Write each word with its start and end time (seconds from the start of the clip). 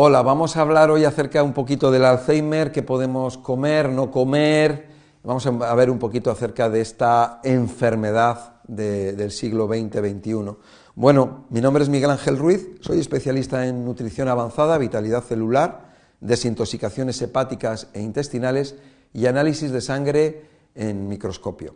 Hola, 0.00 0.22
vamos 0.22 0.56
a 0.56 0.60
hablar 0.60 0.92
hoy 0.92 1.04
acerca 1.04 1.42
un 1.42 1.52
poquito 1.52 1.90
del 1.90 2.04
Alzheimer, 2.04 2.70
qué 2.70 2.84
podemos 2.84 3.36
comer, 3.36 3.88
no 3.88 4.12
comer. 4.12 4.86
Vamos 5.24 5.44
a 5.44 5.74
ver 5.74 5.90
un 5.90 5.98
poquito 5.98 6.30
acerca 6.30 6.70
de 6.70 6.80
esta 6.80 7.40
enfermedad 7.42 8.62
del 8.68 9.32
siglo 9.32 9.66
XX-XXI. 9.66 10.56
Bueno, 10.94 11.46
mi 11.50 11.60
nombre 11.60 11.82
es 11.82 11.88
Miguel 11.88 12.10
Ángel 12.10 12.38
Ruiz, 12.38 12.68
soy 12.80 13.00
especialista 13.00 13.66
en 13.66 13.84
nutrición 13.84 14.28
avanzada, 14.28 14.78
vitalidad 14.78 15.24
celular, 15.24 15.90
desintoxicaciones 16.20 17.20
hepáticas 17.20 17.88
e 17.92 18.00
intestinales 18.00 18.76
y 19.12 19.26
análisis 19.26 19.72
de 19.72 19.80
sangre 19.80 20.46
en 20.76 21.08
microscopio. 21.08 21.74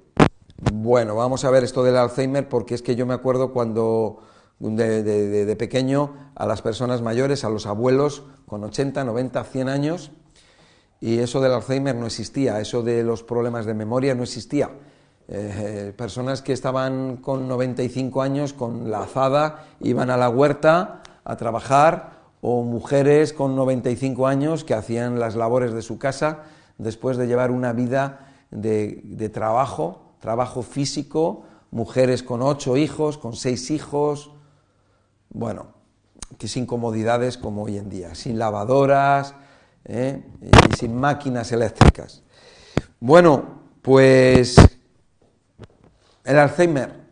Bueno, 0.72 1.16
vamos 1.16 1.44
a 1.44 1.50
ver 1.50 1.64
esto 1.64 1.82
del 1.82 1.96
Alzheimer 1.96 2.48
porque 2.48 2.76
es 2.76 2.82
que 2.82 2.94
yo 2.94 3.04
me 3.04 3.14
acuerdo 3.14 3.52
cuando 3.52 4.20
de, 4.62 5.56
pequeño 5.58 6.14
a 6.34 6.46
las 6.46 6.62
personas 6.62 7.02
mayores, 7.02 7.44
a 7.44 7.50
los 7.50 7.66
abuelos 7.66 8.22
con 8.46 8.62
80, 8.64 9.04
90, 9.04 9.44
100 9.44 9.68
años, 9.68 10.12
y 11.00 11.18
eso 11.18 11.40
del 11.40 11.52
Alzheimer 11.52 11.96
no 11.96 12.06
existía, 12.06 12.60
eso 12.60 12.82
de 12.82 13.02
los 13.02 13.24
problemas 13.24 13.66
de 13.66 13.74
memoria 13.74 14.14
no 14.14 14.22
existía. 14.22 14.70
Eh, 15.28 15.92
personas 15.96 16.42
que 16.42 16.52
estaban 16.52 17.16
con 17.16 17.48
95 17.48 18.22
años, 18.22 18.52
con 18.52 18.90
la 18.90 19.02
azada, 19.02 19.66
iban 19.80 20.10
a 20.10 20.16
la 20.16 20.28
huerta 20.28 21.02
a 21.24 21.36
trabajar, 21.36 22.22
o 22.40 22.62
mujeres 22.62 23.32
con 23.32 23.54
95 23.56 24.26
años 24.26 24.64
que 24.64 24.74
hacían 24.74 25.20
las 25.20 25.36
labores 25.36 25.72
de 25.72 25.82
su 25.82 25.98
casa 25.98 26.42
después 26.76 27.16
de 27.16 27.28
llevar 27.28 27.52
una 27.52 27.72
vida 27.72 28.26
de, 28.50 29.00
de 29.04 29.28
trabajo, 29.28 30.02
trabajo 30.20 30.62
físico, 30.62 31.44
mujeres 31.70 32.24
con 32.24 32.42
ocho 32.42 32.76
hijos, 32.76 33.16
con 33.16 33.34
seis 33.34 33.70
hijos, 33.70 34.32
bueno, 35.32 35.68
que 36.38 36.48
sin 36.48 36.66
comodidades 36.66 37.38
como 37.38 37.64
hoy 37.64 37.78
en 37.78 37.88
día, 37.88 38.14
sin 38.14 38.38
lavadoras 38.38 39.34
¿eh? 39.84 40.22
y 40.40 40.76
sin 40.76 40.94
máquinas 40.96 41.52
eléctricas. 41.52 42.22
Bueno, 43.00 43.62
pues 43.82 44.56
el 46.24 46.38
Alzheimer. 46.38 47.02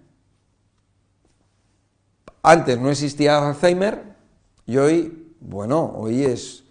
Antes 2.43 2.79
no 2.79 2.91
existía 2.91 3.47
Alzheimer 3.47 4.17
y 4.67 4.77
hoy, 4.77 5.35
bueno, 5.41 5.93
hoy 5.97 6.25
es, 6.25 6.65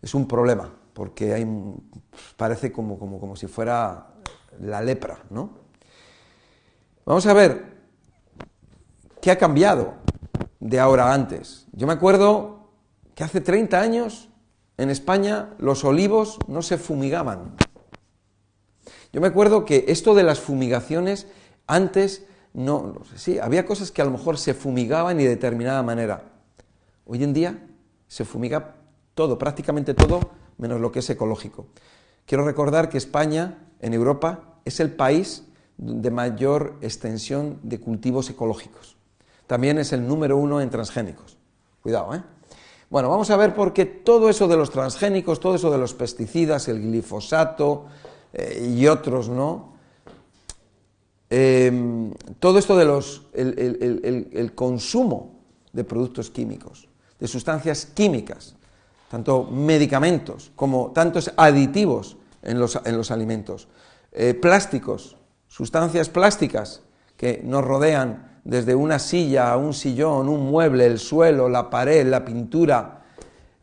es 0.00 0.14
un 0.14 0.26
problema, 0.26 0.72
porque 0.92 1.34
hay, 1.34 1.46
parece 2.36 2.72
como, 2.72 2.98
como, 2.98 3.20
como 3.20 3.36
si 3.36 3.46
fuera 3.46 4.08
la 4.60 4.80
lepra, 4.80 5.22
¿no? 5.30 5.50
Vamos 7.04 7.26
a 7.26 7.32
ver 7.32 7.64
qué 9.20 9.30
ha 9.30 9.38
cambiado 9.38 10.02
de 10.62 10.78
ahora 10.78 11.12
antes. 11.12 11.66
Yo 11.72 11.88
me 11.88 11.92
acuerdo 11.92 12.68
que 13.16 13.24
hace 13.24 13.40
30 13.40 13.80
años 13.80 14.28
en 14.78 14.90
España 14.90 15.50
los 15.58 15.84
olivos 15.84 16.38
no 16.46 16.62
se 16.62 16.78
fumigaban. 16.78 17.56
Yo 19.12 19.20
me 19.20 19.26
acuerdo 19.26 19.64
que 19.64 19.86
esto 19.88 20.14
de 20.14 20.22
las 20.22 20.38
fumigaciones 20.38 21.26
antes 21.66 22.26
no, 22.54 22.94
sí, 23.16 23.40
había 23.40 23.66
cosas 23.66 23.90
que 23.90 24.02
a 24.02 24.04
lo 24.04 24.12
mejor 24.12 24.38
se 24.38 24.54
fumigaban 24.54 25.20
y 25.20 25.24
de 25.24 25.30
determinada 25.30 25.82
manera. 25.82 26.30
Hoy 27.06 27.24
en 27.24 27.32
día 27.32 27.58
se 28.06 28.24
fumiga 28.24 28.76
todo, 29.14 29.38
prácticamente 29.38 29.94
todo, 29.94 30.20
menos 30.58 30.80
lo 30.80 30.92
que 30.92 31.00
es 31.00 31.10
ecológico. 31.10 31.66
Quiero 32.24 32.44
recordar 32.44 32.88
que 32.88 32.98
España, 32.98 33.66
en 33.80 33.94
Europa, 33.94 34.60
es 34.64 34.78
el 34.78 34.92
país 34.92 35.44
de 35.76 36.10
mayor 36.12 36.76
extensión 36.82 37.58
de 37.64 37.80
cultivos 37.80 38.30
ecológicos 38.30 38.91
también 39.52 39.76
es 39.76 39.92
el 39.92 40.08
número 40.08 40.38
uno 40.38 40.62
en 40.62 40.70
transgénicos. 40.70 41.36
Cuidado, 41.82 42.14
¿eh? 42.14 42.22
Bueno, 42.88 43.10
vamos 43.10 43.28
a 43.28 43.36
ver 43.36 43.54
por 43.54 43.74
qué 43.74 43.84
todo 43.84 44.30
eso 44.30 44.48
de 44.48 44.56
los 44.56 44.70
transgénicos, 44.70 45.40
todo 45.40 45.56
eso 45.56 45.70
de 45.70 45.76
los 45.76 45.92
pesticidas, 45.92 46.68
el 46.68 46.80
glifosato 46.80 47.84
eh, 48.32 48.74
y 48.74 48.86
otros, 48.86 49.28
¿no? 49.28 49.74
Em, 51.28 52.14
todo 52.40 52.58
esto 52.58 52.78
de 52.78 52.86
los, 52.86 53.26
el, 53.34 54.52
consumo 54.54 55.42
de 55.70 55.84
productos 55.84 56.30
químicos, 56.30 56.88
de 57.20 57.28
sustancias 57.28 57.84
químicas, 57.84 58.56
tanto 59.10 59.44
medicamentos 59.44 60.50
como 60.56 60.92
tantos 60.92 61.30
aditivos 61.36 62.16
en 62.40 62.58
los, 62.58 62.80
en 62.86 62.96
los 62.96 63.10
alimentos, 63.10 63.68
eh, 64.12 64.32
plásticos, 64.32 65.18
sustancias 65.46 66.08
plásticas 66.08 66.80
que 67.18 67.42
nos 67.44 67.62
rodean 67.62 68.31
desde 68.44 68.74
una 68.74 68.98
silla, 68.98 69.56
un 69.56 69.72
sillón, 69.72 70.28
un 70.28 70.50
mueble, 70.50 70.86
el 70.86 70.98
suelo, 70.98 71.48
la 71.48 71.70
pared, 71.70 72.06
la 72.06 72.24
pintura, 72.24 73.02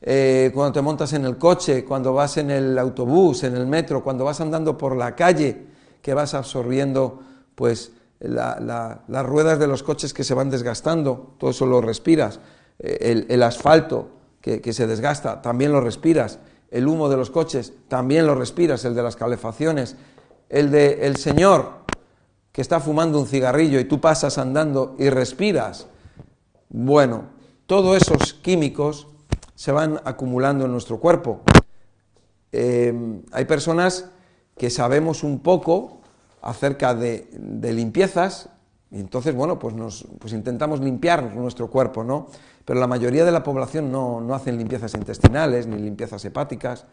eh, 0.01 0.51
cuando 0.53 0.73
te 0.73 0.81
montas 0.81 1.11
en 1.13 1.25
el 1.25 1.37
coche, 1.37 1.83
cuando 1.83 2.13
vas 2.13 2.37
en 2.37 2.51
el 2.51 2.79
autobús, 2.79 3.43
en 3.43 3.55
el 3.55 3.67
metro, 3.67 4.01
cuando 4.01 4.23
vas 4.23 4.39
andando 4.39 4.77
por 4.77 4.95
la 4.95 5.15
calle, 5.15 5.67
que 6.01 6.13
vas 6.13 6.33
absorbiendo 6.33 7.21
pues 7.55 7.91
las 8.19 9.25
ruedas 9.25 9.59
de 9.59 9.67
los 9.67 9.83
coches 9.83 10.13
que 10.13 10.23
se 10.23 10.33
van 10.33 10.49
desgastando, 10.49 11.35
todo 11.37 11.51
eso 11.51 11.65
lo 11.65 11.81
respiras, 11.81 12.39
eh, 12.79 13.25
el, 13.27 13.43
asfalto 13.43 14.09
que, 14.41 14.61
que 14.61 14.71
se 14.71 14.87
desgasta, 14.87 15.41
también 15.41 15.73
lo 15.73 15.81
respiras, 15.81 16.39
el 16.71 16.87
humo 16.87 17.09
de 17.09 17.17
los 17.17 17.29
coches, 17.29 17.73
también 17.87 18.25
lo 18.25 18.35
respiras, 18.35 18.85
el 18.85 18.95
de 18.95 19.03
las 19.03 19.15
calefacciones, 19.15 19.97
el 20.49 20.71
de 20.71 21.05
el 21.05 21.17
Señor, 21.17 21.78
que 22.51 22.61
está 22.61 22.79
fumando 22.79 23.19
un 23.19 23.27
cigarrillo 23.27 23.79
y 23.79 23.85
tú 23.85 24.01
pasas 24.01 24.37
andando 24.37 24.95
y 24.99 25.09
respiras, 25.09 25.87
bueno, 26.69 27.25
todos 27.65 27.97
esos 27.97 28.33
químicos 28.33 29.07
se 29.55 29.71
van 29.71 29.99
acumulando 30.05 30.65
en 30.65 30.71
nuestro 30.71 30.99
cuerpo. 30.99 31.41
Eh, 32.51 33.21
hay 33.31 33.45
personas 33.45 34.09
que 34.57 34.69
sabemos 34.69 35.23
un 35.23 35.39
poco 35.39 36.01
acerca 36.41 36.95
de, 36.95 37.27
limpiezas 37.61 38.49
y 38.91 38.99
entonces, 38.99 39.35
bueno, 39.35 39.59
pues, 39.59 39.75
nos, 39.75 40.07
pues 40.19 40.33
intentamos 40.33 40.79
limpiar 40.79 41.35
nuestro 41.35 41.69
cuerpo, 41.69 42.03
¿no? 42.03 42.27
Pero 42.65 42.79
la 42.79 42.87
mayoría 42.87 43.25
de 43.25 43.31
la 43.31 43.43
población 43.43 43.91
no, 43.91 44.21
no 44.21 44.33
hacen 44.33 44.57
limpiezas 44.57 44.93
intestinales 44.95 45.67
ni 45.67 45.77
limpiezas 45.77 46.23
hepáticas. 46.25 46.85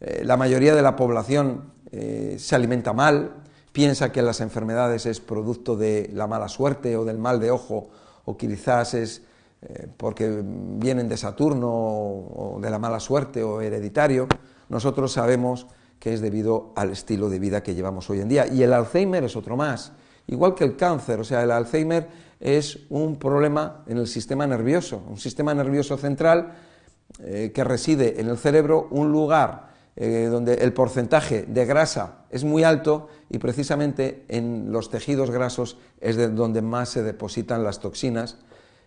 Eh, 0.00 0.22
la 0.24 0.36
mayoría 0.36 0.74
de 0.74 0.82
la 0.82 0.96
población 0.96 1.72
eh, 1.90 2.36
se 2.38 2.54
alimenta 2.54 2.92
mal, 2.92 3.32
piensa 3.74 4.12
que 4.12 4.22
las 4.22 4.40
enfermedades 4.40 5.04
es 5.04 5.18
producto 5.18 5.76
de 5.76 6.08
la 6.14 6.28
mala 6.28 6.48
suerte 6.48 6.96
o 6.96 7.04
del 7.04 7.18
mal 7.18 7.40
de 7.40 7.50
ojo, 7.50 7.88
o 8.24 8.36
quizás 8.36 8.94
es 8.94 9.22
eh, 9.62 9.88
porque 9.96 10.44
vienen 10.44 11.08
de 11.08 11.16
Saturno 11.16 11.68
o, 11.72 12.60
de 12.62 12.70
la 12.70 12.78
mala 12.78 13.00
suerte 13.00 13.42
o 13.42 13.60
hereditario, 13.60 14.28
nosotros 14.68 15.10
sabemos 15.12 15.66
que 15.98 16.14
es 16.14 16.20
debido 16.20 16.72
al 16.76 16.90
estilo 16.90 17.28
de 17.28 17.40
vida 17.40 17.64
que 17.64 17.74
llevamos 17.74 18.08
hoy 18.10 18.20
en 18.20 18.28
día. 18.28 18.46
Y 18.46 18.62
el 18.62 18.72
Alzheimer 18.72 19.24
es 19.24 19.34
otro 19.34 19.56
más, 19.56 19.90
igual 20.28 20.54
que 20.54 20.62
el 20.62 20.76
cáncer, 20.76 21.18
o 21.18 21.24
sea, 21.24 21.42
el 21.42 21.50
Alzheimer 21.50 22.06
es 22.38 22.78
un 22.90 23.16
problema 23.16 23.82
en 23.88 23.98
el 23.98 24.06
sistema 24.06 24.46
nervioso, 24.46 25.02
un 25.08 25.18
sistema 25.18 25.52
nervioso 25.52 25.96
central 25.96 26.52
eh, 27.18 27.50
que 27.52 27.64
reside 27.64 28.20
en 28.20 28.28
el 28.28 28.38
cerebro, 28.38 28.86
un 28.92 29.10
lugar 29.10 29.73
eh, 29.96 30.28
donde 30.30 30.54
el 30.54 30.72
porcentaje 30.72 31.42
de 31.42 31.66
grasa 31.66 32.24
es 32.30 32.42
muy 32.42 32.64
alto 32.64 33.08
y 33.30 33.38
precisamente 33.38 34.24
en 34.28 34.72
los 34.72 34.90
tejidos 34.90 35.30
grasos 35.30 35.78
es 36.00 36.16
de 36.16 36.28
donde 36.28 36.62
más 36.62 36.88
se 36.88 37.02
depositan 37.02 37.62
las 37.62 37.78
toxinas 37.78 38.38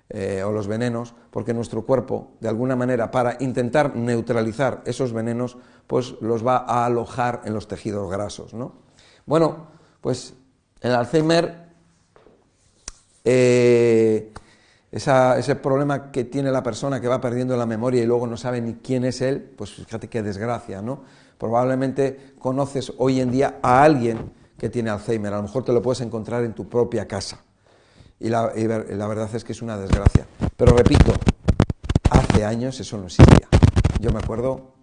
eh, 0.09 0.43
o 0.43 0.51
los 0.51 0.67
venenos, 0.67 1.13
porque 1.31 1.53
nuestro 1.53 1.85
cuerpo, 1.85 2.31
de 2.39 2.47
alguna 2.47 2.75
manera, 2.75 3.11
para 3.11 3.37
intentar 3.39 3.95
neutralizar 3.95 4.81
esos 4.85 5.11
venenos, 5.11 5.57
pues 5.85 6.15
los 6.21 6.45
va 6.45 6.57
a 6.57 6.85
alojar 6.85 7.41
en 7.45 7.53
los 7.53 7.67
tejidos 7.67 8.09
grasos. 8.09 8.53
¿no? 8.53 8.73
Bueno, 9.25 9.67
pues 10.01 10.33
el 10.81 10.95
Alzheimer 10.95 11.67
eh, 13.25 14.31
ese 15.05 15.55
problema 15.55 16.11
que 16.11 16.23
tiene 16.23 16.51
la 16.51 16.63
persona 16.63 16.99
que 16.99 17.07
va 17.07 17.21
perdiendo 17.21 17.55
la 17.55 17.65
memoria 17.65 18.01
y 18.01 18.05
luego 18.05 18.25
no 18.25 18.37
sabe 18.37 18.61
ni 18.61 18.75
quién 18.75 19.05
es 19.05 19.21
él, 19.21 19.41
pues 19.41 19.73
fíjate 19.73 20.07
qué 20.07 20.23
desgracia, 20.23 20.81
¿no? 20.81 21.03
Probablemente 21.37 22.33
conoces 22.39 22.93
hoy 22.97 23.21
en 23.21 23.31
día 23.31 23.59
a 23.61 23.83
alguien 23.83 24.31
que 24.57 24.69
tiene 24.69 24.89
Alzheimer, 24.89 25.33
a 25.33 25.37
lo 25.37 25.43
mejor 25.43 25.63
te 25.63 25.71
lo 25.71 25.81
puedes 25.81 26.01
encontrar 26.01 26.43
en 26.43 26.53
tu 26.53 26.67
propia 26.67 27.07
casa. 27.07 27.39
Y 28.19 28.29
la, 28.29 28.47
verdad 28.47 29.29
es 29.33 29.43
que 29.43 29.51
es 29.51 29.61
una 29.61 29.77
desgracia. 29.77 30.25
Pero 30.55 30.75
repito, 30.75 31.13
hace 32.09 32.43
años 32.43 32.79
eso 32.79 32.97
no 32.97 33.05
existía. 33.05 33.47
Yo 33.99 34.11
me 34.11 34.17
acuerdo 34.17 34.73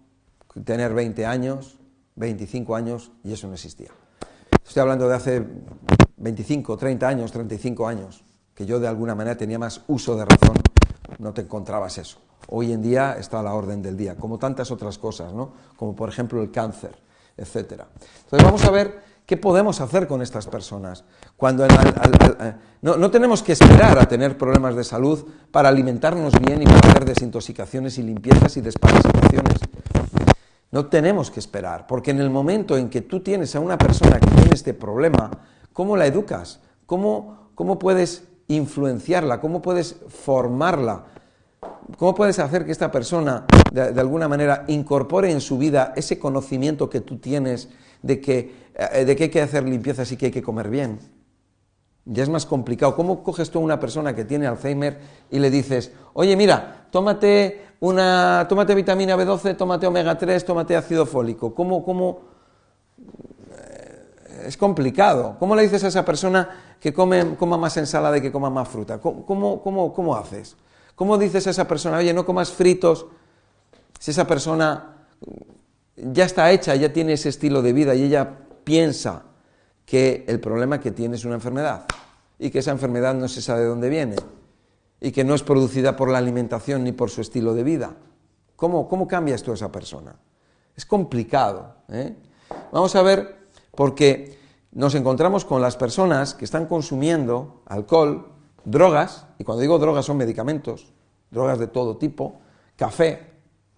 tener 0.63 0.93
20 0.93 1.25
años, 1.25 1.77
25 2.15 2.75
años 2.75 3.11
y 3.23 3.33
eso 3.33 3.47
no 3.47 3.53
existía. 3.53 3.89
Estoy 4.65 4.81
hablando 4.81 5.09
de 5.09 5.15
hace 5.15 5.45
25, 6.15 6.77
30 6.77 7.07
años, 7.07 7.31
35 7.33 7.87
años 7.87 8.24
que 8.55 8.65
yo 8.65 8.79
de 8.79 8.87
alguna 8.87 9.13
manera 9.13 9.37
tenía 9.37 9.59
más 9.59 9.81
uso 9.87 10.15
de 10.15 10.25
razón, 10.25 10.55
no 11.19 11.33
te 11.33 11.41
encontrabas 11.41 11.97
eso. 11.97 12.19
Hoy 12.47 12.71
en 12.71 12.81
día 12.81 13.17
está 13.19 13.41
a 13.41 13.43
la 13.43 13.53
orden 13.53 13.81
del 13.81 13.97
día, 13.97 14.15
como 14.15 14.39
tantas 14.39 14.71
otras 14.71 14.97
cosas, 14.97 15.33
¿no? 15.33 15.51
como 15.75 15.95
por 15.95 16.09
ejemplo 16.09 16.41
el 16.41 16.51
cáncer. 16.51 16.95
etc. 17.37 17.83
Entonces 18.23 18.43
vamos 18.43 18.63
a 18.63 18.71
ver 18.71 19.03
qué 19.25 19.35
podemos 19.35 19.81
hacer 19.81 20.07
con 20.07 20.21
estas 20.21 20.47
personas. 20.47 21.03
Cuando 21.35 21.67
no, 22.81 22.95
no, 22.95 23.11
tenemos 23.11 23.43
que 23.43 23.51
esperar 23.51 23.99
a 23.99 24.07
tener 24.07 24.37
problemas 24.37 24.75
de 24.75 24.83
salud 24.85 25.25
para 25.51 25.69
alimentarnos 25.69 26.33
bien 26.39 26.61
y 26.61 26.65
para 26.65 26.89
hacer 26.89 27.05
desintoxicaciones 27.05 27.97
y 27.97 28.03
limpiezas 28.03 28.55
y 28.55 28.61
desparasitaciones. 28.61 29.59
No 30.71 30.85
tenemos 30.85 31.31
que 31.31 31.39
esperar, 31.39 31.87
porque 31.87 32.11
en 32.11 32.19
el 32.19 32.29
momento 32.29 32.77
en 32.77 32.89
que 32.89 33.01
tú 33.01 33.21
tienes 33.21 33.55
a 33.55 33.59
una 33.59 33.77
persona 33.77 34.19
que 34.19 34.27
tiene 34.27 34.51
este 34.53 34.73
problema, 34.73 35.31
¿cómo 35.73 35.97
la 35.97 36.05
educas? 36.05 36.59
¿Cómo, 36.85 37.49
cómo 37.55 37.79
puedes 37.79 38.23
influenciarla? 38.47 39.39
¿Cómo 39.39 39.61
puedes 39.61 39.95
formarla? 40.07 41.05
¿Cómo 41.97 42.15
puedes 42.15 42.39
hacer 42.39 42.65
que 42.65 42.71
esta 42.71 42.91
persona, 42.91 43.45
de, 43.71 43.99
alguna 43.99 44.27
manera, 44.27 44.65
incorpore 44.67 45.31
en 45.31 45.41
su 45.41 45.57
vida 45.57 45.93
ese 45.95 46.17
conocimiento 46.17 46.89
que 46.89 47.01
tú 47.01 47.17
tienes 47.17 47.69
de 48.01 48.19
que, 48.19 48.53
eh, 48.75 49.05
de 49.05 49.15
que 49.15 49.23
hay 49.25 49.29
que 49.29 49.41
hacer 49.41 49.63
limpiezas 49.63 50.11
y 50.11 50.17
que 50.17 50.27
hay 50.27 50.31
que 50.31 50.41
comer 50.41 50.69
bien? 50.69 50.99
Ya 52.05 52.23
es 52.23 52.29
más 52.29 52.45
complicado. 52.45 52.95
¿Cómo 52.95 53.23
coges 53.23 53.49
tú 53.49 53.59
a 53.59 53.63
una 53.63 53.79
persona 53.79 54.15
que 54.15 54.25
tiene 54.25 54.47
Alzheimer 54.47 54.99
y 55.31 55.39
le 55.39 55.49
dices, 55.49 55.91
oye, 56.13 56.35
mira, 56.35 56.87
tómate 56.91 57.61
una, 57.79 58.45
tómate 58.47 58.75
vitamina 58.75 59.15
B12, 59.15 59.55
tómate 59.55 59.87
omega 59.87 60.17
3, 60.17 60.45
tómate 60.45 60.75
ácido 60.75 61.05
fólico? 61.05 61.53
¿Cómo, 61.53 61.83
cómo? 61.83 62.21
Es 64.45 64.57
complicado. 64.57 65.35
¿Cómo 65.39 65.55
le 65.55 65.63
dices 65.63 65.83
a 65.83 65.87
esa 65.87 66.05
persona 66.05 66.77
que 66.79 66.93
come, 66.93 67.35
coma 67.35 67.57
más 67.57 67.75
ensalada 67.77 68.17
y 68.17 68.21
que 68.21 68.31
coma 68.31 68.49
más 68.49 68.67
fruta? 68.67 68.99
¿Cómo, 68.99 69.25
cómo, 69.25 69.93
cómo 69.93 70.15
haces? 70.15 70.55
¿Cómo 70.95 71.17
dices 71.17 71.45
a 71.47 71.49
esa 71.49 71.67
persona, 71.67 71.97
oye, 71.97 72.13
no 72.13 72.25
comas 72.25 72.51
fritos? 72.51 73.05
Si 73.99 74.11
esa 74.11 74.25
persona 74.25 75.07
ya 75.95 76.25
está 76.25 76.51
hecha, 76.51 76.75
ya 76.75 76.93
tiene 76.93 77.13
ese 77.13 77.29
estilo 77.29 77.61
de 77.61 77.73
vida 77.73 77.95
y 77.95 78.03
ella 78.03 78.29
piensa 78.63 79.23
que 79.85 80.25
el 80.27 80.39
problema 80.39 80.79
que 80.79 80.91
tiene 80.91 81.15
es 81.15 81.25
una 81.25 81.35
enfermedad 81.35 81.85
y 82.39 82.49
que 82.49 82.59
esa 82.59 82.71
enfermedad 82.71 83.13
no 83.13 83.27
se 83.27 83.41
sabe 83.41 83.61
de 83.61 83.67
dónde 83.67 83.89
viene 83.89 84.15
y 84.99 85.11
que 85.11 85.23
no 85.23 85.35
es 85.35 85.43
producida 85.43 85.95
por 85.95 86.09
la 86.09 86.17
alimentación 86.17 86.83
ni 86.83 86.91
por 86.91 87.09
su 87.09 87.21
estilo 87.21 87.53
de 87.53 87.63
vida. 87.63 87.95
¿Cómo, 88.55 88.87
cómo 88.87 89.07
cambias 89.07 89.43
tú 89.43 89.51
a 89.51 89.55
esa 89.55 89.71
persona? 89.71 90.15
Es 90.75 90.85
complicado. 90.85 91.75
¿eh? 91.89 92.15
Vamos 92.71 92.95
a 92.95 93.01
ver, 93.01 93.44
porque 93.75 94.37
nos 94.71 94.95
encontramos 94.95 95.45
con 95.45 95.61
las 95.61 95.77
personas 95.77 96.33
que 96.33 96.45
están 96.45 96.65
consumiendo 96.65 97.61
alcohol, 97.65 98.27
drogas, 98.65 99.27
y 99.39 99.43
cuando 99.43 99.61
digo 99.61 99.79
drogas 99.79 100.05
son 100.05 100.17
medicamentos, 100.17 100.93
drogas 101.31 101.59
de 101.59 101.67
todo 101.67 101.97
tipo, 101.97 102.39
café, 102.75 103.31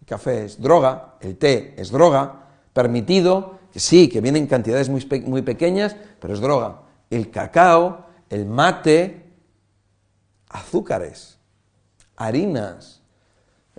café 0.06 0.46
es 0.46 0.62
droga, 0.62 1.16
el 1.20 1.38
té 1.38 1.76
es 1.78 1.92
droga, 1.92 2.48
permitido, 2.74 3.58
que 3.72 3.80
sí, 3.80 4.08
que 4.08 4.22
viene 4.22 4.40
en 4.40 4.48
cantidades 4.48 4.90
muy, 4.90 5.06
muy 5.26 5.42
pequeñas, 5.42 5.96
pero 6.20 6.34
es 6.34 6.40
droga. 6.40 6.82
El 7.10 7.30
cacao, 7.30 8.06
el 8.30 8.46
mate, 8.46 9.26
azúcares, 10.50 11.38
harinas, 12.16 13.02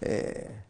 eh, 0.01 0.63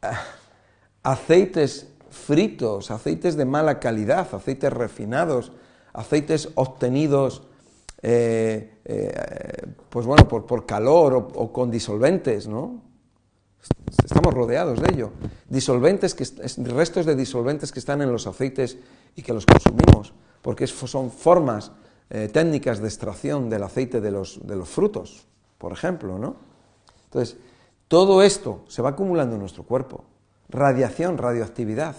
aceites 1.02 1.91
fritos, 2.12 2.90
aceites 2.90 3.36
de 3.36 3.44
mala 3.44 3.80
calidad, 3.80 4.32
aceites 4.32 4.72
refinados, 4.72 5.52
aceites 5.92 6.50
obtenidos 6.54 7.42
eh, 8.02 8.78
eh, 8.84 9.66
pues 9.88 10.06
bueno, 10.06 10.26
por, 10.26 10.66
calor 10.66 11.14
o, 11.14 11.52
con 11.52 11.70
disolventes, 11.70 12.48
¿no? 12.48 12.82
Estamos 14.04 14.34
rodeados 14.34 14.80
de 14.82 14.92
ello. 14.92 15.10
Disolventes, 15.48 16.14
que, 16.14 16.26
restos 16.64 17.06
de 17.06 17.14
disolventes 17.14 17.70
que 17.70 17.78
están 17.78 18.02
en 18.02 18.10
los 18.10 18.26
aceites 18.26 18.76
y 19.14 19.22
que 19.22 19.32
los 19.32 19.46
consumimos, 19.46 20.12
porque 20.42 20.66
son 20.66 21.12
formas 21.12 21.70
eh, 22.10 22.28
técnicas 22.32 22.80
de 22.80 22.88
extracción 22.88 23.48
del 23.48 23.62
aceite 23.62 24.00
de 24.00 24.10
los, 24.10 24.44
de 24.44 24.56
los 24.56 24.68
frutos, 24.68 25.28
por 25.58 25.72
ejemplo, 25.72 26.18
¿no? 26.18 26.34
Entonces, 27.04 27.36
todo 27.86 28.22
esto 28.22 28.64
se 28.66 28.82
va 28.82 28.90
acumulando 28.90 29.36
en 29.36 29.40
nuestro 29.40 29.62
cuerpo. 29.62 30.04
Radiación, 30.52 31.16
radioactividad. 31.16 31.96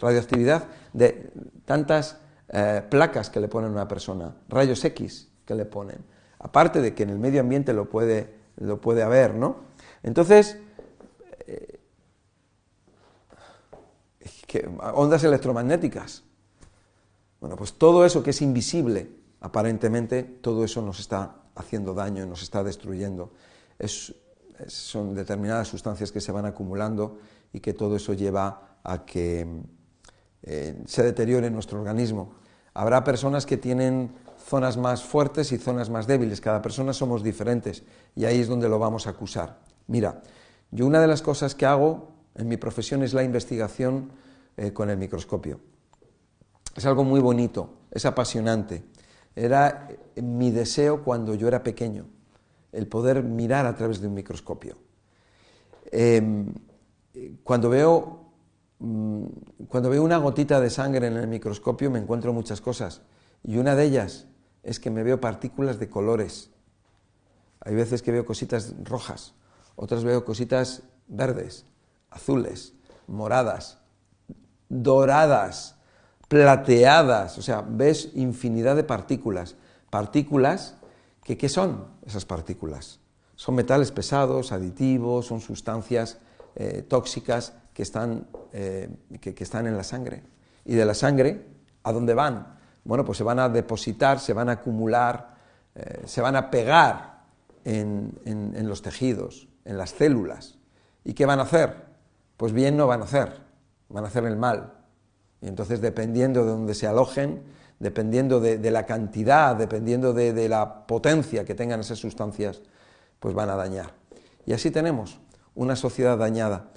Radioactividad 0.00 0.64
de 0.94 1.30
tantas 1.66 2.18
eh, 2.48 2.82
placas 2.88 3.28
que 3.28 3.38
le 3.38 3.48
ponen 3.48 3.70
a 3.70 3.72
una 3.74 3.88
persona, 3.88 4.34
rayos 4.48 4.82
X 4.84 5.28
que 5.44 5.54
le 5.54 5.66
ponen. 5.66 5.98
Aparte 6.38 6.80
de 6.80 6.94
que 6.94 7.02
en 7.02 7.10
el 7.10 7.18
medio 7.18 7.40
ambiente 7.40 7.74
lo 7.74 7.88
puede, 7.88 8.34
lo 8.56 8.80
puede 8.80 9.02
haber, 9.02 9.34
¿no? 9.34 9.56
Entonces, 10.02 10.58
eh, 11.46 11.78
ondas 14.94 15.22
electromagnéticas. 15.24 16.22
Bueno, 17.40 17.56
pues 17.56 17.74
todo 17.74 18.06
eso 18.06 18.22
que 18.22 18.30
es 18.30 18.40
invisible, 18.40 19.10
aparentemente, 19.40 20.22
todo 20.22 20.64
eso 20.64 20.80
nos 20.80 20.98
está 20.98 21.36
haciendo 21.54 21.92
daño 21.92 22.24
y 22.24 22.26
nos 22.26 22.42
está 22.42 22.64
destruyendo. 22.64 23.32
son 24.66 25.14
determinadas 25.14 25.68
sustancias 25.68 26.10
que 26.10 26.20
se 26.22 26.32
van 26.32 26.46
acumulando 26.46 27.18
y 27.56 27.60
que 27.60 27.72
todo 27.72 27.96
eso 27.96 28.12
lleva 28.12 28.76
a 28.84 29.06
que 29.06 29.46
eh, 30.42 30.82
se 30.84 31.02
deteriore 31.02 31.50
nuestro 31.50 31.80
organismo. 31.80 32.34
Habrá 32.74 33.02
personas 33.02 33.46
que 33.46 33.56
tienen 33.56 34.12
zonas 34.44 34.76
más 34.76 35.02
fuertes 35.02 35.52
y 35.52 35.56
zonas 35.56 35.88
más 35.88 36.06
débiles, 36.06 36.42
cada 36.42 36.60
persona 36.60 36.92
somos 36.92 37.22
diferentes 37.22 37.82
y 38.14 38.26
ahí 38.26 38.40
es 38.40 38.48
donde 38.48 38.68
lo 38.68 38.78
vamos 38.78 39.06
a 39.06 39.10
acusar. 39.10 39.58
Mira, 39.86 40.20
yo 40.70 40.86
una 40.86 41.00
de 41.00 41.06
las 41.06 41.22
cosas 41.22 41.54
que 41.54 41.64
hago 41.64 42.12
en 42.34 42.46
mi 42.46 42.58
profesión 42.58 43.02
es 43.02 43.14
la 43.14 43.22
investigación 43.22 44.10
eh, 44.58 44.74
con 44.74 44.90
el 44.90 44.98
microscopio. 44.98 45.58
Es 46.76 46.84
algo 46.84 47.04
muy 47.04 47.20
bonito, 47.20 47.70
es 47.90 48.04
apasionante. 48.04 48.84
Era 49.34 49.88
mi 50.16 50.50
deseo 50.50 51.02
cuando 51.02 51.34
yo 51.34 51.48
era 51.48 51.62
pequeño, 51.62 52.04
el 52.72 52.86
poder 52.86 53.22
mirar 53.22 53.64
a 53.64 53.74
través 53.74 54.02
de 54.02 54.08
un 54.08 54.14
microscopio. 54.14 54.76
Em, 55.90 56.52
cuando 57.44 57.70
veo 57.70 58.26
Mm, 58.78 59.24
cuando 59.68 59.88
veo 59.88 60.02
una 60.02 60.18
gotita 60.18 60.60
de 60.60 60.68
sangre 60.68 61.06
en 61.06 61.16
el 61.16 61.28
microscopio 61.28 61.90
me 61.90 61.98
encuentro 61.98 62.32
muchas 62.32 62.60
cosas 62.60 63.00
y 63.42 63.56
una 63.56 63.74
de 63.74 63.84
ellas 63.84 64.26
es 64.62 64.80
que 64.80 64.90
me 64.90 65.02
veo 65.02 65.20
partículas 65.20 65.78
de 65.78 65.88
colores. 65.88 66.50
Hay 67.60 67.74
veces 67.74 68.02
que 68.02 68.12
veo 68.12 68.26
cositas 68.26 68.74
rojas, 68.84 69.34
otras 69.76 70.04
veo 70.04 70.24
cositas 70.24 70.82
verdes, 71.08 71.64
azules, 72.10 72.74
moradas, 73.06 73.78
doradas, 74.68 75.76
plateadas, 76.28 77.38
o 77.38 77.42
sea, 77.42 77.64
ves 77.66 78.10
infinidad 78.14 78.76
de 78.76 78.84
partículas. 78.84 79.56
Partículas 79.90 80.76
que, 81.22 81.38
¿qué 81.38 81.48
son 81.48 81.86
esas 82.04 82.24
partículas? 82.24 83.00
Son 83.36 83.54
metales 83.54 83.90
pesados, 83.90 84.52
aditivos, 84.52 85.26
son 85.26 85.40
sustancias 85.40 86.18
eh, 86.58 86.86
tóxicas 86.88 87.52
que 87.74 87.82
están, 87.82 88.26
eh, 88.54 88.88
que, 89.20 89.34
están 89.38 89.66
en 89.66 89.76
la 89.76 89.84
sangre. 89.84 90.22
Y 90.64 90.74
de 90.74 90.86
la 90.86 90.94
sangre, 90.94 91.44
¿a 91.82 91.92
dónde 91.92 92.14
van? 92.14 92.56
Bueno, 92.82 93.04
pues 93.04 93.18
se 93.18 93.24
van 93.24 93.38
a 93.38 93.50
depositar, 93.50 94.18
se 94.20 94.32
van 94.32 94.48
a 94.48 94.52
acumular, 94.52 95.34
eh, 95.74 96.04
se 96.06 96.22
van 96.22 96.34
a 96.34 96.50
pegar 96.50 97.24
en, 97.64 98.18
en, 98.24 98.66
los 98.66 98.80
tejidos, 98.80 99.48
en 99.66 99.76
las 99.76 99.90
células. 99.90 100.56
¿Y 101.04 101.12
qué 101.12 101.26
van 101.26 101.40
a 101.40 101.42
hacer? 101.42 101.84
Pues 102.38 102.54
bien 102.54 102.74
no 102.74 102.86
van 102.86 103.02
a 103.02 103.04
hacer, 103.04 103.42
van 103.90 104.04
a 104.04 104.06
hacer 104.06 104.24
el 104.24 104.36
mal. 104.36 104.72
Y 105.42 105.48
entonces, 105.48 105.82
dependiendo 105.82 106.42
de 106.46 106.52
dónde 106.52 106.74
se 106.74 106.86
alojen, 106.86 107.42
dependiendo 107.78 108.40
de, 108.40 108.56
de 108.56 108.70
la 108.70 108.86
cantidad, 108.86 109.54
dependiendo 109.54 110.14
de, 110.14 110.32
de, 110.32 110.48
la 110.48 110.86
potencia 110.86 111.44
que 111.44 111.54
tengan 111.54 111.80
esas 111.80 111.98
sustancias, 111.98 112.62
pues 113.20 113.34
van 113.34 113.50
a 113.50 113.56
dañar. 113.56 113.92
Y 114.46 114.54
así 114.54 114.70
tenemos 114.70 115.20
una 115.56 115.74
sociedad 115.74 116.16
dañada. 116.16 116.70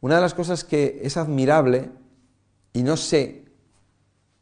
Una 0.00 0.16
de 0.16 0.20
las 0.20 0.34
cosas 0.34 0.62
que 0.62 1.00
es 1.02 1.16
admirable, 1.16 1.90
y 2.72 2.84
no 2.84 2.96
sé, 2.96 3.46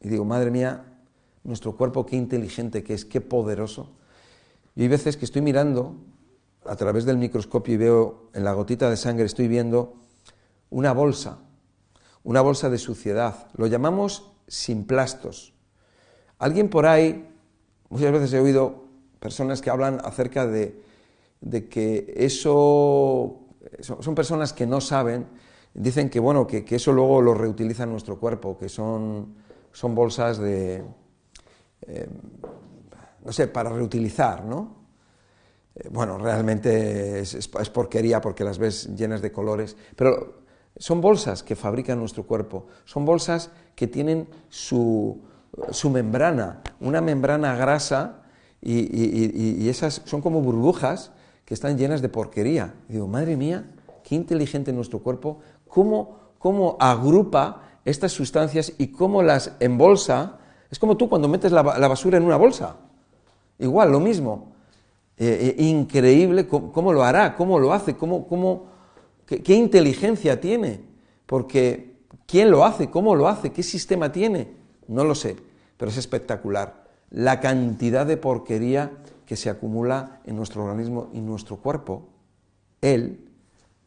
y 0.02 0.08
digo, 0.08 0.26
madre 0.26 0.50
mía, 0.50 0.84
nuestro 1.44 1.76
cuerpo 1.76 2.04
qué 2.04 2.16
inteligente 2.16 2.84
que 2.84 2.92
es, 2.92 3.06
qué 3.06 3.22
poderoso. 3.22 3.92
Y 4.74 4.82
hay 4.82 4.88
veces 4.88 5.16
que 5.16 5.24
estoy 5.24 5.40
mirando 5.40 5.96
a 6.66 6.76
través 6.76 7.06
del 7.06 7.16
microscopio 7.16 7.74
y 7.74 7.78
veo 7.78 8.30
en 8.34 8.44
la 8.44 8.52
gotita 8.52 8.90
de 8.90 8.96
sangre, 8.96 9.24
estoy 9.24 9.48
viendo 9.48 9.94
una 10.68 10.92
bolsa, 10.92 11.38
una 12.24 12.40
bolsa 12.42 12.68
de 12.68 12.78
suciedad. 12.78 13.46
Lo 13.56 13.66
llamamos 13.68 14.32
simplastos. 14.48 15.54
Alguien 16.38 16.68
por 16.68 16.86
ahí, 16.86 17.26
muchas 17.88 18.12
veces 18.12 18.32
he 18.34 18.40
oído 18.40 18.84
personas 19.20 19.62
que 19.62 19.70
hablan 19.70 20.00
acerca 20.04 20.46
de, 20.46 20.82
de 21.40 21.68
que 21.68 22.12
eso 22.16 23.45
son, 23.80 24.14
personas 24.14 24.52
que 24.52 24.66
no 24.66 24.80
saben, 24.80 25.26
dicen 25.74 26.10
que, 26.10 26.20
bueno, 26.20 26.46
que, 26.46 26.64
eso 26.68 26.92
luego 26.92 27.20
lo 27.20 27.34
reutiliza 27.34 27.86
nuestro 27.86 28.18
cuerpo, 28.18 28.56
que 28.56 28.68
son, 28.68 29.34
son 29.72 29.94
bolsas 29.94 30.38
de, 30.38 30.82
eh, 31.82 32.08
no 33.24 33.32
sé, 33.32 33.48
para 33.48 33.70
reutilizar, 33.70 34.44
¿no? 34.44 34.76
Eh, 35.74 35.88
bueno, 35.90 36.18
realmente 36.18 37.20
es, 37.20 37.48
porquería 37.48 38.20
porque 38.20 38.44
las 38.44 38.58
ves 38.58 38.94
llenas 38.96 39.20
de 39.20 39.32
colores, 39.32 39.76
pero 39.94 40.44
Son 40.78 41.00
bolsas 41.00 41.42
que 41.42 41.56
fabrica 41.56 41.96
nuestro 41.96 42.24
cuerpo, 42.24 42.66
son 42.84 43.06
bolsas 43.06 43.50
que 43.74 43.86
tienen 43.86 44.28
su, 44.50 45.22
su 45.70 45.88
membrana, 45.88 46.60
una 46.80 47.00
membrana 47.00 47.56
grasa 47.56 48.22
y, 48.60 49.68
esas 49.68 50.02
son 50.04 50.20
como 50.20 50.42
burbujas 50.42 51.12
que 51.46 51.54
están 51.54 51.78
llenas 51.78 52.02
de 52.02 52.10
porquería. 52.10 52.74
digo, 52.88 53.06
madre 53.06 53.36
mía, 53.36 53.64
qué 54.02 54.16
inteligente 54.16 54.72
nuestro 54.72 54.98
cuerpo, 54.98 55.38
cómo, 55.66 56.18
cómo 56.38 56.76
agrupa 56.78 57.62
estas 57.84 58.12
sustancias 58.12 58.72
y 58.76 58.88
cómo 58.88 59.22
las 59.22 59.52
embolsa. 59.60 60.38
Es 60.70 60.78
como 60.78 60.96
tú 60.96 61.08
cuando 61.08 61.28
metes 61.28 61.52
la, 61.52 61.62
basura 61.62 62.18
en 62.18 62.24
una 62.24 62.36
bolsa. 62.36 62.76
Igual, 63.60 63.92
lo 63.92 64.00
mismo. 64.00 64.52
Eh, 65.16 65.54
eh, 65.56 65.62
increíble 65.62 66.46
cómo, 66.46 66.92
lo 66.92 67.02
hará, 67.02 67.34
cómo 67.36 67.58
lo 67.58 67.72
hace, 67.72 67.96
cómo, 67.96 68.26
cómo, 68.26 68.66
qué, 69.24 69.54
inteligencia 69.54 70.40
tiene. 70.40 70.80
Porque, 71.26 71.94
¿quién 72.26 72.50
lo 72.50 72.64
hace? 72.64 72.90
¿Cómo 72.90 73.14
lo 73.14 73.28
hace? 73.28 73.52
¿Qué 73.52 73.62
sistema 73.62 74.10
tiene? 74.10 74.48
No 74.88 75.04
lo 75.04 75.14
sé, 75.14 75.36
pero 75.76 75.92
es 75.92 75.96
espectacular. 75.96 76.84
La 77.10 77.38
cantidad 77.38 78.04
de 78.04 78.16
porquería 78.16 78.90
que 79.26 79.36
se 79.36 79.50
acumula 79.50 80.20
en 80.24 80.36
nuestro 80.36 80.64
organismo 80.64 81.10
y 81.12 81.20
nuestro 81.20 81.56
cuerpo, 81.56 82.08
Él 82.80 83.28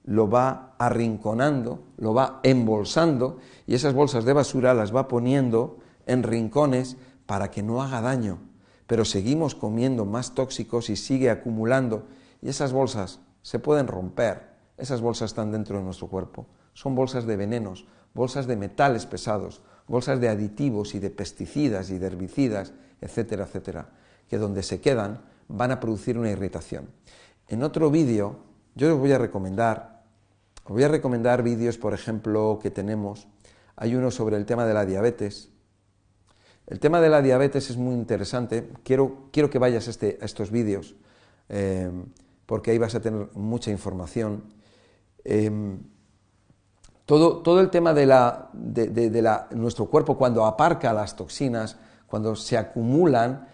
lo 0.03 0.29
va 0.29 0.75
arrinconando, 0.77 1.83
lo 1.97 2.13
va 2.13 2.39
embolsando 2.43 3.37
y 3.65 3.75
esas 3.75 3.93
bolsas 3.93 4.25
de 4.25 4.33
basura 4.33 4.73
las 4.73 4.95
va 4.95 5.07
poniendo 5.07 5.77
en 6.05 6.23
rincones 6.23 6.97
para 7.25 7.51
que 7.51 7.63
no 7.63 7.81
haga 7.81 8.01
daño. 8.01 8.39
Pero 8.87 9.05
seguimos 9.05 9.55
comiendo 9.55 10.05
más 10.05 10.33
tóxicos 10.33 10.89
y 10.89 10.95
sigue 10.95 11.29
acumulando 11.29 12.07
y 12.41 12.49
esas 12.49 12.73
bolsas 12.73 13.19
se 13.41 13.59
pueden 13.59 13.87
romper. 13.87 14.49
Esas 14.77 15.01
bolsas 15.01 15.31
están 15.31 15.51
dentro 15.51 15.77
de 15.77 15.83
nuestro 15.83 16.07
cuerpo. 16.07 16.47
Son 16.73 16.95
bolsas 16.95 17.25
de 17.25 17.35
venenos, 17.35 17.85
bolsas 18.13 18.47
de 18.47 18.55
metales 18.55 19.05
pesados, 19.05 19.61
bolsas 19.87 20.19
de 20.19 20.29
aditivos 20.29 20.95
y 20.95 20.99
de 20.99 21.09
pesticidas 21.09 21.89
y 21.91 21.99
de 21.99 22.07
herbicidas, 22.07 22.73
etcétera, 23.01 23.43
etcétera, 23.43 23.89
que 24.29 24.37
donde 24.37 24.63
se 24.63 24.79
quedan 24.79 25.21
van 25.47 25.71
a 25.71 25.79
producir 25.79 26.17
una 26.17 26.29
irritación. 26.29 26.89
En 27.47 27.63
otro 27.63 27.89
vídeo 27.89 28.37
yo 28.75 28.93
os 28.93 28.99
voy 28.99 29.11
a 29.11 29.17
recomendar 29.17 29.99
os 30.69 30.73
voy 30.73 30.83
a 30.83 30.87
recomendar 30.87 31.41
vídeos, 31.41 31.79
por 31.79 31.95
ejemplo, 31.95 32.59
que 32.61 32.69
tenemos. 32.69 33.27
Hay 33.75 33.95
uno 33.95 34.11
sobre 34.11 34.37
el 34.37 34.45
tema 34.45 34.67
de 34.67 34.75
la 34.75 34.85
diabetes. 34.85 35.49
El 36.67 36.79
tema 36.79 37.01
de 37.01 37.09
la 37.09 37.23
diabetes 37.23 37.71
es 37.71 37.77
muy 37.77 37.95
interesante. 37.95 38.69
Quiero, 38.83 39.29
quiero 39.31 39.49
que 39.49 39.57
vayas 39.57 39.87
a, 39.87 39.89
este, 39.89 40.23
estos 40.23 40.51
vídeos, 40.51 40.95
eh, 41.49 41.89
porque 42.45 42.69
ahí 42.69 42.77
vas 42.77 42.93
a 42.93 42.99
tener 42.99 43.29
mucha 43.33 43.71
información. 43.71 44.43
Em, 45.23 45.79
todo, 47.07 47.39
todo, 47.39 47.61
el 47.61 47.71
tema 47.71 47.95
de, 47.95 48.05
la, 48.05 48.51
de, 48.53 49.21
la, 49.23 49.47
nuestro 49.55 49.87
cuerpo 49.87 50.19
cuando 50.19 50.45
aparca 50.45 50.93
las 50.93 51.15
toxinas, 51.15 51.77
cuando 52.05 52.35
se 52.35 52.59
acumulan, 52.59 53.47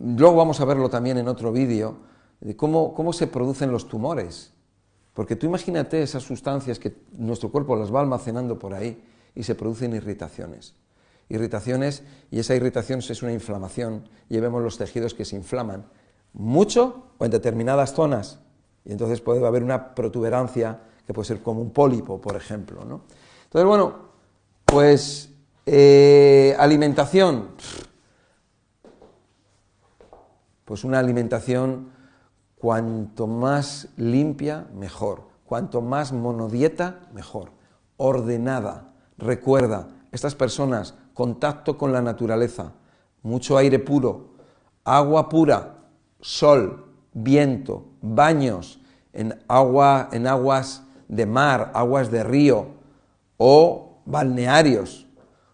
luego 0.00 0.36
vamos 0.36 0.60
a 0.60 0.64
verlo 0.64 0.88
también 0.88 1.18
en 1.18 1.28
otro 1.28 1.52
vídeo, 1.52 1.98
de 2.40 2.56
cómo, 2.56 2.94
cómo 2.94 3.12
se 3.12 3.26
producen 3.26 3.72
los 3.72 3.88
tumores. 3.88 4.52
Porque 5.14 5.36
tú 5.36 5.46
imagínate 5.46 6.02
esas 6.02 6.22
sustancias 6.22 6.78
que 6.78 6.94
nuestro 7.16 7.50
cuerpo 7.50 7.74
las 7.76 7.94
va 7.94 8.00
almacenando 8.00 8.58
por 8.58 8.74
ahí 8.74 9.02
y 9.34 9.42
se 9.42 9.54
producen 9.54 9.94
irritaciones. 9.94 10.74
Irritaciones, 11.28 12.02
y 12.30 12.38
esa 12.38 12.54
irritación 12.54 13.00
es 13.00 13.22
una 13.22 13.32
inflamación, 13.32 14.08
y 14.28 14.38
vemos 14.38 14.62
los 14.62 14.78
tejidos 14.78 15.14
que 15.14 15.24
se 15.24 15.36
inflaman 15.36 15.86
mucho 16.32 17.04
o 17.18 17.24
en 17.24 17.30
determinadas 17.30 17.94
zonas, 17.94 18.38
y 18.84 18.92
entonces 18.92 19.20
puede 19.20 19.44
haber 19.44 19.64
una 19.64 19.94
protuberancia 19.94 20.80
que 21.06 21.14
puede 21.14 21.26
ser 21.26 21.42
como 21.42 21.60
un 21.60 21.70
pólipo, 21.70 22.20
por 22.20 22.36
ejemplo. 22.36 22.84
¿no? 22.84 23.02
Entonces, 23.44 23.66
bueno, 23.66 23.94
pues 24.64 25.30
eh, 25.64 26.54
alimentación. 26.58 27.48
Pues 30.66 30.84
una 30.84 30.98
alimentación 30.98 31.96
Cuanto 32.56 33.26
más 33.26 33.88
limpia, 33.96 34.66
mejor. 34.74 35.28
Cuanto 35.44 35.82
más 35.82 36.12
monodieta, 36.12 37.00
mejor. 37.12 37.50
Ordenada. 37.98 38.92
Recuerda, 39.18 39.88
estas 40.10 40.34
personas, 40.34 40.94
contacto 41.12 41.76
con 41.76 41.92
la 41.92 42.02
naturaleza, 42.02 42.72
mucho 43.22 43.56
aire 43.56 43.78
puro, 43.78 44.34
agua 44.84 45.28
pura, 45.28 45.84
sol, 46.20 46.86
viento, 47.12 47.84
baños 48.00 48.80
en, 49.12 49.38
agua, 49.48 50.08
en 50.12 50.26
aguas 50.26 50.82
de 51.08 51.26
mar, 51.26 51.72
aguas 51.74 52.10
de 52.10 52.24
río 52.24 52.66
o 53.36 54.00
balnearios. 54.06 55.06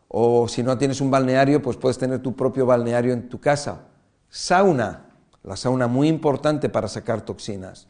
O 0.09 0.47
si 0.47 0.63
no 0.63 0.79
tienes 0.79 1.01
un 1.01 1.11
balneario, 1.11 1.61
pues 1.61 1.77
puedes 1.77 1.99
tener 1.99 2.21
tu 2.21 2.35
propio 2.35 2.65
balneario 2.65 3.13
en 3.13 3.29
tu 3.29 3.41
casa. 3.41 3.89
Sauna, 4.35 5.11
la 5.43 5.57
sauna 5.57 5.89
muy 5.89 6.09
importante 6.09 6.71
para 6.71 6.89
sacar 6.89 7.21
toxinas. 7.21 7.89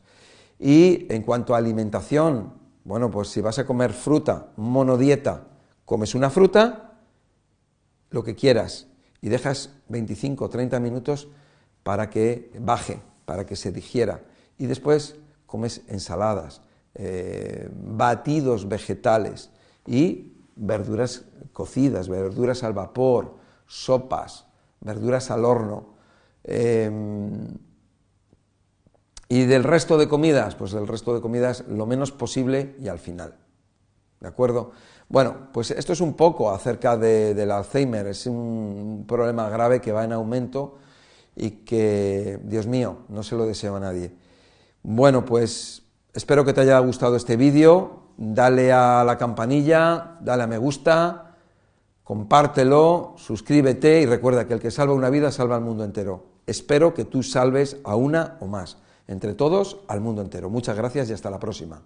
Y 0.59 1.07
en 1.09 1.23
cuanto 1.23 1.55
a 1.55 1.59
alimentación, 1.59 2.55
bueno, 2.83 3.13
pues 3.13 3.29
si 3.29 3.41
vas 3.41 3.61
a 3.61 3.65
comer 3.65 3.93
fruta, 3.93 4.49
monodieta, 4.57 5.45
comes 5.85 6.17
una 6.17 6.31
fruta, 6.31 6.95
lo 8.11 8.25
que 8.25 8.35
quieras, 8.35 8.89
y 9.21 9.29
dejas 9.29 9.71
25 9.89 10.47
o 10.47 10.49
30 10.49 10.81
minutos 10.81 11.29
para 11.85 12.11
que 12.11 12.51
baje, 12.59 13.01
para 13.25 13.47
que 13.47 13.55
se 13.55 13.71
digiera. 13.71 14.23
Y 14.59 14.67
después 14.67 15.15
comes 15.47 15.83
ensaladas, 15.87 16.63
eh, 16.97 17.71
batidos 17.73 18.69
vegetales 18.69 19.51
y 19.87 20.33
verduras 20.57 21.25
cocidas, 21.53 22.09
verduras 22.09 22.65
al 22.65 22.73
vapor, 22.73 23.37
sopas, 23.69 24.47
verduras 24.81 25.31
al 25.31 25.45
horno. 25.45 25.93
Em, 26.45 27.47
y 29.29 29.47
del 29.47 29.65
resto 29.65 29.97
de 29.97 30.09
comidas, 30.09 30.55
pues 30.57 30.73
del 30.73 30.87
resto 30.87 31.15
de 31.15 31.21
comidas 31.21 31.65
lo 31.69 31.87
menos 31.87 32.13
posible 32.13 32.77
y 32.81 32.89
al 32.89 32.99
final. 32.99 33.35
¿De 34.21 34.29
acuerdo? 34.29 34.73
Bueno, 35.09 35.49
pues 35.53 35.71
esto 35.71 35.93
es 35.93 36.01
un 36.01 36.15
poco 36.15 36.51
acerca 36.51 36.97
del 36.97 37.51
Alzheimer. 37.51 38.07
Es 38.07 38.27
un 38.27 39.05
problema 39.09 39.49
grave 39.49 39.81
que 39.81 39.91
va 39.91 40.05
en 40.05 40.13
aumento 40.13 40.77
y 41.35 41.51
que, 41.65 42.39
Dios 42.45 42.67
mío, 42.67 42.99
no 43.09 43.23
se 43.23 43.37
lo 43.37 43.47
deseo 43.47 43.77
a 43.77 43.81
nadie. 43.81 44.15
Bueno, 44.83 45.25
pues 45.25 45.83
espero 46.15 46.45
que 46.45 46.53
te 46.53 46.61
haya 46.61 46.79
gustado 46.79 47.17
este 47.17 47.37
vídeo. 47.37 48.03
Dale 48.17 48.73
a 48.73 49.03
la 49.05 49.19
campanilla, 49.19 50.19
dale 50.21 50.43
a 50.43 50.47
me 50.47 50.59
gusta, 50.59 51.37
compártelo, 52.05 53.15
suscríbete 53.17 54.03
y 54.03 54.07
recuerda 54.07 54.47
que 54.47 54.55
el 54.55 54.61
que 54.61 54.71
salva 54.71 54.95
una 54.95 55.11
vida 55.11 55.33
salva 55.33 55.57
al 55.57 55.63
mundo 55.63 55.85
entero. 55.85 56.32
Espero 56.47 56.95
que 56.95 57.05
tú 57.05 57.23
salves 57.23 57.79
a 57.85 57.97
una 57.97 58.37
o 58.41 58.47
más. 58.47 58.79
Entre 59.07 59.35
todos, 59.35 59.79
al 59.89 60.01
mundo 60.01 60.23
entero. 60.23 60.49
Muchas 60.51 60.77
gracias 60.77 61.11
y 61.11 61.13
hasta 61.13 61.31
la 61.31 61.39
próxima. 61.39 61.83